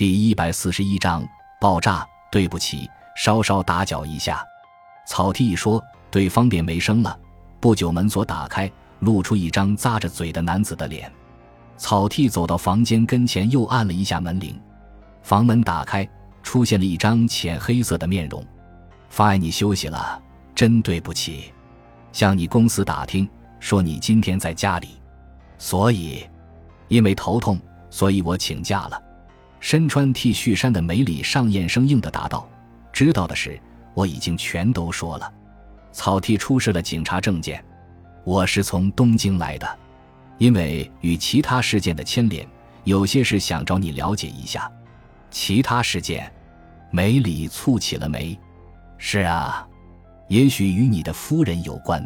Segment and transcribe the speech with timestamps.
[0.00, 1.22] 第一百四十一章
[1.60, 2.08] 爆炸。
[2.32, 4.42] 对不起，稍稍打搅一下。
[5.06, 5.78] 草剃一说，
[6.10, 7.14] 对方便没声了。
[7.60, 11.12] 不久，门锁打开，露出一张咂着嘴的男子的脸。
[11.76, 14.58] 草剃走到房间跟前，又按了一下门铃。
[15.22, 16.08] 房门打开，
[16.42, 18.42] 出现了一张浅黑色的面容。
[19.10, 20.18] 妨碍你休息了，
[20.54, 21.52] 真对不起。
[22.10, 23.28] 向你公司打听，
[23.58, 24.98] 说你今天在家里，
[25.58, 26.26] 所以
[26.88, 27.60] 因为头痛，
[27.90, 28.98] 所以我请假了。
[29.60, 32.48] 身穿 T 恤衫的梅里上颔生硬的答道
[32.92, 33.60] ：“知道的事，
[33.94, 35.32] 我已经全都说了。
[35.92, 37.62] 草剃出示了警察证件，
[38.24, 39.78] 我是从东京来的，
[40.38, 42.46] 因为与其他事件的牵连，
[42.84, 44.70] 有些事想找你了解一下。
[45.30, 46.32] 其他事件？”
[46.90, 48.36] 梅里蹙起了眉。
[48.98, 49.64] “是啊，
[50.28, 52.04] 也许与你的夫人有关。”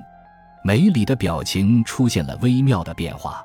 [0.66, 3.44] 梅里的表情出现了微妙的变化，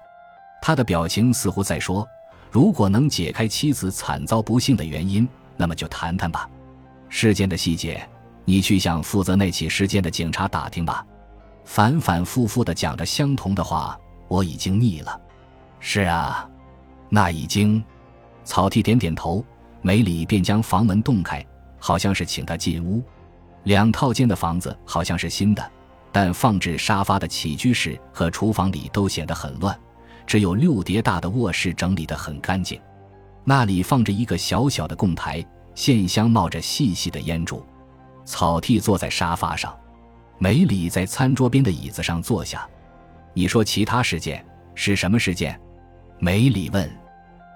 [0.62, 2.08] 他的表情似乎在说。
[2.52, 6.50] 如果能解开妻子惨遭不幸的原因，那么就谈谈吧。
[7.08, 8.08] 事件的细节，
[8.46, 11.06] 你去向负责那起事件的警察打听吧。
[11.66, 15.22] 反反复复的讲着相同的话，我已经腻了。
[15.80, 16.50] 是啊，
[17.10, 17.84] 那已经。
[18.44, 19.46] 草剃点点头，
[19.84, 21.46] 梅里便将房门洞开，
[21.78, 23.04] 好像是请他进屋。
[23.66, 25.72] 两套间的房子好像是新的，
[26.12, 29.80] 但放置沙发的起居室和厨房里都显得很乱。
[30.30, 32.80] 只有六叠大的卧室整理得很干净，
[33.44, 37.66] 那里放着一个小小的供台，线香冒着细细的烟柱。
[38.26, 39.76] 草剃坐在沙发上，
[40.38, 42.70] 梅里在餐桌边的椅子上坐下。
[43.34, 45.60] 你说其他事件是什么事件？
[46.20, 46.88] 梅里问。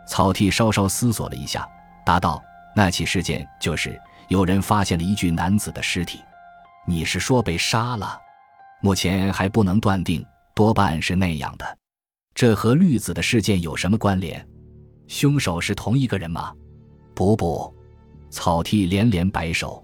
[0.08, 1.70] 草剃稍稍思索了一下，
[2.04, 2.42] 答道
[2.76, 6.24] ：“那起事件就是有人发现了一具男子的尸体。
[6.88, 8.20] 你是说被杀了？
[8.82, 11.66] 目前还不能断定，多半是那样的。”
[12.36, 14.46] 这和绿子的事件有什么关联？
[15.08, 16.52] 凶手是同一个人吗？
[17.14, 17.72] 不不，
[18.32, 19.84] 草剃连连摆手，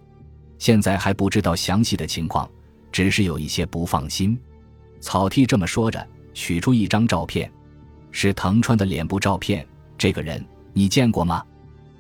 [0.58, 2.50] 现在还不知道详细的情况，
[2.92, 4.38] 只是有一些不放心。
[5.00, 7.52] 草剃这么说着，取出一张照片，
[8.12, 9.66] 是藤川的脸部照片。
[9.96, 10.44] 这个人
[10.74, 11.46] 你见过吗？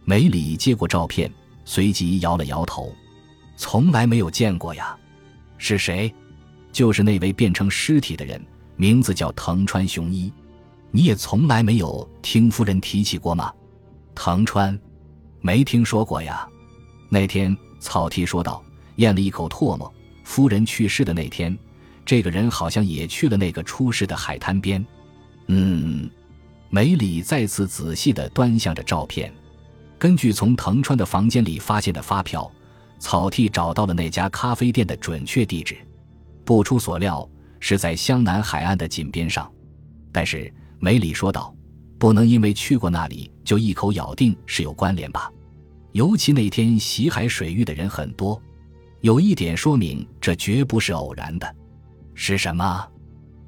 [0.03, 1.31] 梅里接过照片，
[1.63, 2.91] 随即摇了摇头，
[3.55, 4.97] 从来没有见过呀。
[5.59, 6.11] 是谁？
[6.71, 8.43] 就是那位变成尸体的人。
[8.75, 10.31] 名字叫藤川雄一，
[10.91, 13.53] 你也从来没有听夫人提起过吗？
[14.15, 14.79] 藤川，
[15.41, 16.47] 没听说过呀。
[17.09, 18.63] 那天草剃说道，
[18.95, 19.93] 咽了一口唾沫。
[20.23, 21.57] 夫人去世的那天，
[22.05, 24.85] 这个人好像也去了那个出事的海滩边。
[25.47, 26.09] 嗯，
[26.69, 29.33] 梅里再次仔细地端详着照片。
[29.97, 32.51] 根据从藤川的房间里发现的发票，
[32.99, 35.77] 草剃找到了那家咖啡店的准确地址。
[36.45, 37.27] 不出所料。
[37.61, 39.51] 是在湘南海岸的井边上，
[40.13, 41.53] 但是梅里说道
[41.99, 45.31] ：“不能因为去过那里就一口咬定是有关联吧？
[45.91, 48.41] 尤其那天袭海水域的人很多，
[49.01, 51.55] 有一点说明这绝不是偶然的。
[52.13, 52.87] 是什么？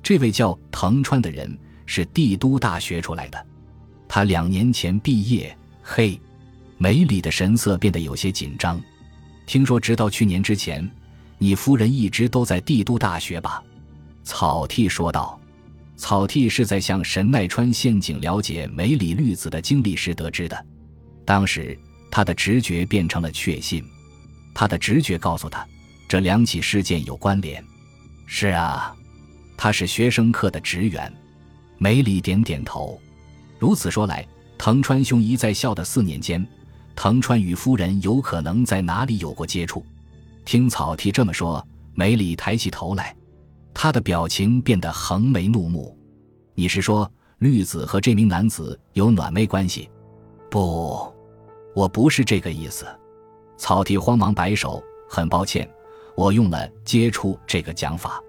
[0.04, 3.46] 这位叫藤川的人是帝都大学出来的，
[4.08, 5.56] 他两年前毕业。
[5.82, 6.20] 嘿，
[6.78, 8.80] 梅里的神色变得有些紧张。
[9.46, 10.90] 听说直到去年之前，
[11.38, 13.64] 你夫人一直都在帝都大学吧？”
[14.24, 15.40] 草剃说道
[16.02, 20.66] ：“草剃是在向神奈川县警了解梅里绿子的经历时得知的。
[21.24, 21.78] 当时
[22.10, 23.86] 他的直觉变成了确信，
[24.52, 25.64] 他的直觉告诉他，
[26.10, 27.64] 这两起事件有关联。
[28.26, 28.92] 是啊，
[29.56, 31.14] 他是学生课的职员。”
[31.78, 33.00] 梅里点点头。
[33.60, 36.44] 如此说来，藤川雄一在校的四年间，
[36.96, 39.86] 藤川与夫人有可能在哪里有过接触？
[40.46, 41.64] 听草剃这么说，
[41.94, 43.16] 梅里抬起头来。
[43.74, 45.98] 他的表情变得横眉怒目。
[46.54, 47.10] 你是说
[47.40, 49.90] 绿子和这名男子有暖昧关系？
[50.50, 51.12] 不，
[51.74, 52.86] 我不是这个意思。
[53.58, 55.70] 草剃慌忙摆手，很抱歉，
[56.16, 58.22] 我用了“接触”这个讲法，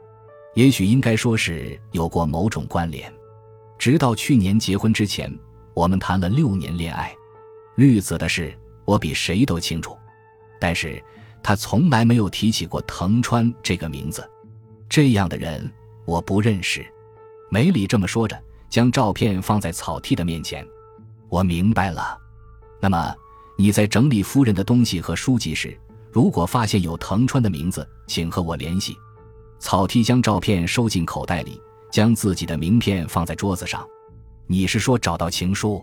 [0.54, 3.12] 也许应该说是有过某种关联。
[3.78, 5.32] 直到去年结婚之前，
[5.75, 7.14] 我们谈了六年恋爱。
[7.76, 9.96] 绿子的事我比谁都清楚，
[10.61, 11.02] 但是
[11.43, 14.22] 他从来没有提起过藤川这个名字。
[14.93, 15.73] 这样的人
[16.05, 16.85] 我不认识，
[17.50, 20.62] 梅里这么说着，将照片放在草剃的面前。
[21.31, 22.19] 我明白了。
[22.79, 23.15] 那么
[23.56, 25.75] 你在整理夫人的东西和书籍时，
[26.11, 28.94] 如果发现有藤川的名字，请和我联系。
[29.59, 31.59] 草剃将照片收进口袋里，
[31.91, 33.83] 将自己的名片放在桌子上。
[34.47, 35.83] 你是说找到情书？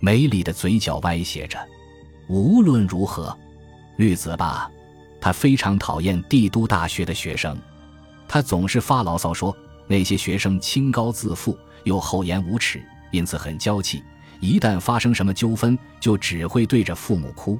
[0.00, 1.56] 梅里的嘴角歪斜着。
[2.28, 3.32] 无论如何，
[3.96, 4.68] 绿子吧，
[5.20, 7.56] 他非常讨厌帝都大学的学生。
[8.32, 9.54] 他总是发牢骚说
[9.88, 12.80] 那些学生清高自负又厚颜无耻，
[13.10, 14.04] 因此很娇气，
[14.38, 17.58] 一旦发生什么纠纷，就只会对着父母哭。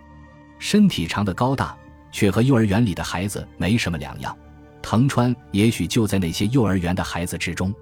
[0.61, 1.77] 身体长得高大，
[2.13, 4.37] 却和幼儿园里的孩子没什么两样。
[4.81, 7.75] 藤川也许就在那些幼儿园的孩子之中。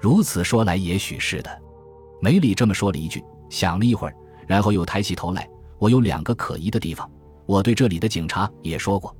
[0.00, 1.62] 如此说来，也许是的。
[2.20, 4.14] 梅里这么说了一句，想了一会儿，
[4.48, 5.48] 然后又抬起头来。
[5.78, 7.08] 我有两个可疑的地方，
[7.46, 9.16] 我对这里的警察也说过。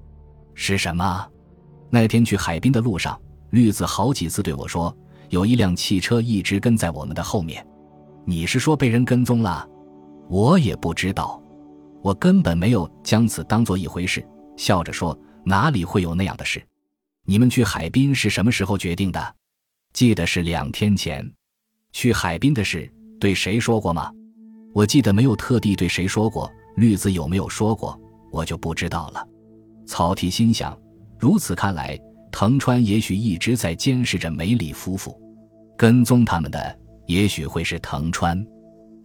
[0.54, 1.28] 是什么？
[1.94, 3.16] 那天去海滨的路上，
[3.50, 4.92] 绿子好几次对我说，
[5.28, 7.64] 有一辆汽车一直跟在我们的后面。
[8.24, 9.64] 你是说被人跟踪了？
[10.28, 11.40] 我也不知道，
[12.02, 14.26] 我根本没有将此当做一回事。
[14.56, 16.60] 笑着说，哪里会有那样的事？
[17.26, 19.36] 你们去海滨是什么时候决定的？
[19.92, 21.24] 记得是两天前。
[21.92, 24.10] 去海滨的事对谁说过吗？
[24.74, 26.50] 我记得没有特地对谁说过。
[26.74, 27.96] 绿子有没有说过，
[28.32, 29.24] 我就不知道了。
[29.86, 30.76] 草剃心想，
[31.18, 31.98] 如此看来，
[32.30, 35.18] 藤川也许一直在监视着梅里夫妇，
[35.76, 38.44] 跟踪他们的也许会是藤川。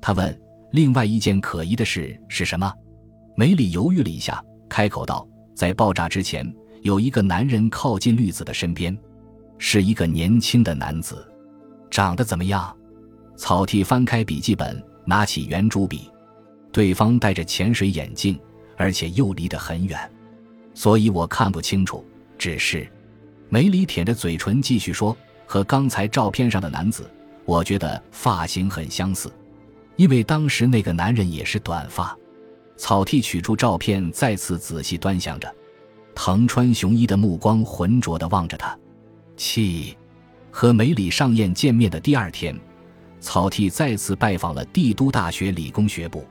[0.01, 0.41] 他问
[0.71, 2.73] ：“另外一件可疑的事是什么？”
[3.35, 6.51] 梅里犹豫了一下，开口道：“在爆炸之前，
[6.81, 8.97] 有一个男人靠近绿子的身边，
[9.57, 11.25] 是一个年轻的男子，
[11.89, 12.75] 长得怎么样？”
[13.37, 16.09] 草剃翻开笔记本，拿起圆珠笔。
[16.71, 18.37] 对方戴着潜水眼镜，
[18.77, 19.97] 而且又离得很远，
[20.79, 22.05] 所以我看不清楚。
[22.37, 22.89] 只是，
[23.49, 25.15] 梅里舔着嘴唇继续说
[25.45, 27.11] ：“和刚才照片上的男子，
[27.43, 29.29] 我觉得发型很相似，
[29.97, 32.17] 因为当时那个男人也是短发。”
[32.79, 35.53] 草剃取出照片，再次仔细端详着。
[36.15, 38.73] 藤川雄一的目光浑浊地望着他。
[39.35, 39.97] 气，
[40.49, 42.57] 和梅里上宴见面的第二天。
[43.19, 46.25] 草剃再次拜访了帝都大学理工学部。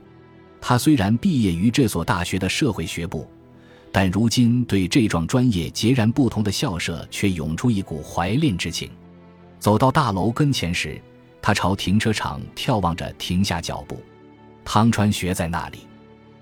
[0.59, 3.29] 他虽然毕业于这所大学的社会学部，
[3.91, 8.89] 但如今对这幢专业截然不同的校舍却涌出一股怀恋之情。
[9.59, 11.01] 走到大楼跟前时，
[11.41, 13.99] 他朝停车场眺望着，停下脚步。
[14.63, 15.79] 汤川学在那里。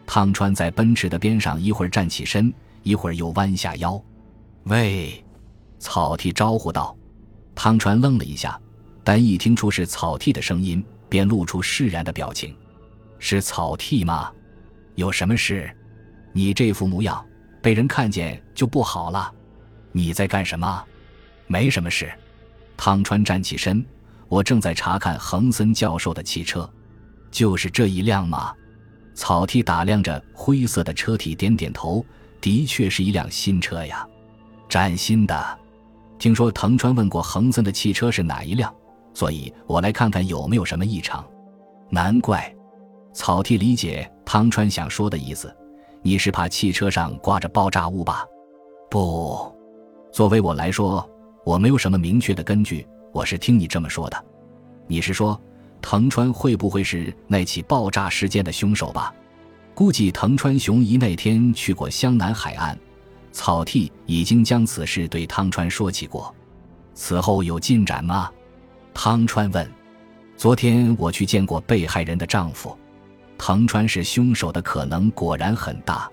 [0.05, 2.53] 汤川在奔驰的边上，一会儿站起身，
[2.83, 4.01] 一会儿又弯下腰。
[4.63, 5.23] 喂，
[5.79, 6.95] 草剃招呼道。
[7.55, 8.59] 汤川愣了一下。
[9.03, 12.53] 但一听出是草剃的声音，便露出释然的表情。
[13.19, 14.29] 是草剃吗？
[14.95, 15.73] 有什么事？
[16.33, 17.25] 你这副模样，
[17.67, 19.29] 被人看见就不好了。
[19.91, 20.81] 你在干什么？
[21.47, 22.09] 没什么事。
[22.77, 23.85] 汤川站起身，
[24.29, 26.69] 我正在查看恒森教授的汽车，
[27.29, 28.53] 就是这一辆吗？
[29.15, 32.05] 草剃打量着灰色的车体，点点头。
[32.39, 34.07] 的确是一辆新车呀，
[34.69, 35.59] 崭新的。
[36.17, 38.73] 听说藤川问过恒森的汽车是哪一辆。
[39.13, 41.21] 所以我来看看有没有什么异常。
[41.89, 42.55] 难怪，
[43.13, 45.53] 草剃理解汤川想说的意思。
[46.07, 48.25] 你是怕汽车上挂着爆炸物吧？
[48.89, 49.53] 不，
[50.09, 51.05] 作为我来说，
[51.43, 52.87] 我没有什么明确的根据。
[53.11, 54.25] 我是听你这么说的。
[54.87, 55.37] 你是说
[55.81, 59.13] 藤川会不会是那起爆炸事件的凶手吧？
[59.75, 62.79] 估计藤川雄一那天去过湘南海岸。
[63.33, 66.33] 草剃已经将此事对汤川说起过。
[66.93, 68.31] 此后有进展吗？
[68.93, 69.69] 汤川问
[70.37, 72.77] ：“昨天我去见过被害人的丈夫，
[73.37, 76.09] 藤川是凶手的可能果然很大。”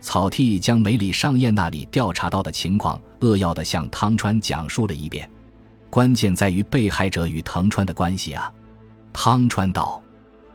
[0.00, 5.28] 草剃将梅里上彦那里调查到的情况扼要地向汤川讲述了一遍。
[5.90, 8.52] 关键在于被害者与藤川的关系啊！
[9.12, 10.02] 汤川道：“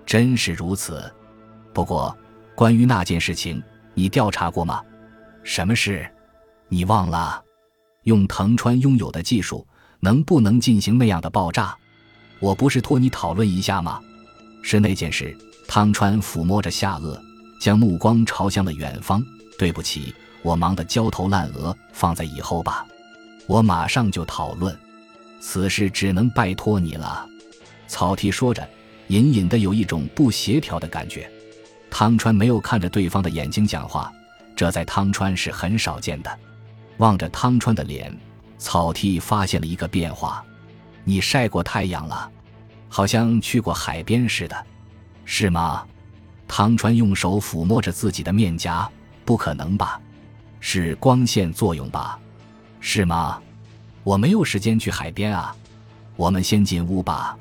[0.05, 1.11] 真是如此。
[1.73, 2.15] 不过，
[2.55, 3.61] 关于那件事情，
[3.93, 4.81] 你调查过吗？
[5.43, 6.07] 什么事？
[6.69, 7.43] 你忘了？
[8.03, 9.65] 用藤川拥有的技术。”
[10.03, 11.77] 能不能进行那样的爆炸？
[12.39, 14.01] 我不是托你讨论一下吗？
[14.63, 15.37] 是那件事。
[15.73, 17.17] 汤川抚摸着下颚，
[17.57, 19.25] 将目光朝向了远方。
[19.57, 22.85] 对不起，我忙得焦头烂额，放在以后吧。
[23.47, 24.77] 我马上就讨论。
[25.39, 27.25] 此事只能拜托你了。
[27.87, 28.69] 草剃说着，
[29.07, 31.31] 隐隐的有一种不协调的感觉。
[31.89, 34.11] 汤川没有看着对方的眼睛讲话，
[34.53, 36.39] 这在汤川是很少见的。
[36.97, 38.13] 望着汤川的脸。
[38.57, 40.43] 草剃发现了一个变化，
[41.05, 42.29] 你晒过太阳了，
[42.89, 44.65] 好像去过海边似的，
[45.25, 45.83] 是吗？
[46.47, 48.89] 汤川用手抚摸着自己的面颊，
[49.23, 49.99] 不可能吧？
[50.59, 52.19] 是光线作用吧？
[52.79, 53.41] 是吗？
[54.03, 55.55] 我没有时间去海边啊，
[56.15, 57.37] 我们先进屋吧。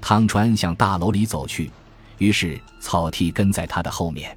[0.00, 1.70] 汤川向大楼里走去，
[2.18, 4.36] 于是草剃跟在他的后面。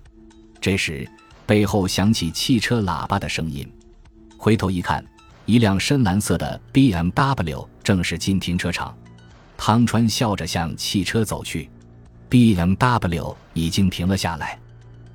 [0.59, 1.07] 这时，
[1.45, 3.69] 背后响起汽车喇叭的声音，
[4.37, 5.03] 回头一看。
[5.45, 8.93] 一辆深蓝色的 B M W 正是进停车场，
[9.55, 11.69] 汤川笑着向汽车走去。
[12.29, 14.59] B M W 已经停了下来，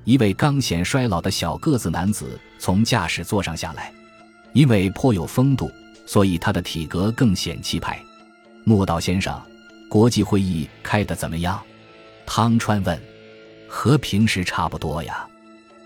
[0.03, 3.93] 一位刚显衰老的小个子男子从驾驶座上下来，
[4.53, 5.71] 因为颇有风度，
[6.05, 7.99] 所以他的体格更显气派。
[8.63, 9.39] 木岛先生，
[9.89, 11.61] 国际会议开得怎么样？
[12.25, 12.99] 汤川问
[13.67, 15.27] ：“和平时差不多呀。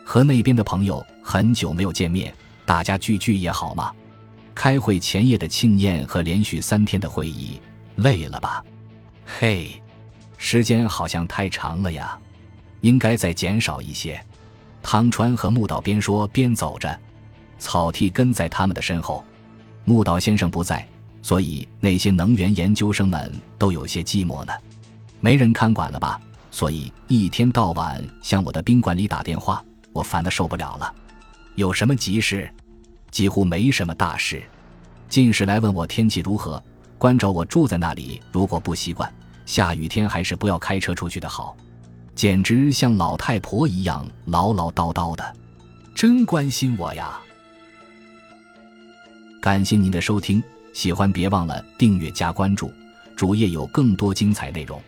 [0.06, 2.34] 和那边的朋友很久没有见面，
[2.66, 3.92] 大家聚聚也好嘛。
[4.56, 7.60] 开会前夜的庆宴和连续三天的会议，
[7.96, 8.64] 累了吧？
[9.26, 9.82] 嘿，
[10.38, 12.18] 时间好像太长了呀，
[12.82, 14.24] 应该再减少一些。”
[14.82, 16.98] 汤川和木岛边说边走着，
[17.60, 19.26] 草剃跟在他们的身后。
[19.84, 20.88] 木岛先生不在，
[21.22, 24.54] 所以那些能源研究生们都有些寂寞呢。
[25.20, 26.22] 没人看管了吧？
[26.52, 30.94] 所以一天到晚向我的宾馆里打电话，我烦得受不了了。
[31.56, 32.50] 有什么急事？
[33.12, 34.42] 几乎没什么大事。
[35.10, 36.64] 近是来问我天气如何，
[36.98, 38.22] 关照我住在那里。
[38.32, 39.12] 如果不习惯，
[39.48, 41.58] 下雨天还是不要开车出去的好。
[42.14, 45.36] 简直像老太婆一样唠唠叨叨的，
[45.96, 47.20] 真关心我呀！
[49.40, 52.72] 感谢您的收听，喜欢别忘了订阅加关注，
[53.16, 54.82] 主页有更多精彩内容。